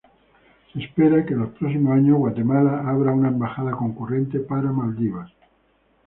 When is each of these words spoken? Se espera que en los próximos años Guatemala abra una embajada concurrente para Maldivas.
Se 0.73 0.79
espera 0.79 1.23
que 1.23 1.33
en 1.35 1.41
los 1.41 1.49
próximos 1.51 1.93
años 1.95 2.17
Guatemala 2.17 2.81
abra 2.89 3.11
una 3.11 3.27
embajada 3.27 3.69
concurrente 3.73 4.39
para 4.39 4.71
Maldivas. 4.71 5.31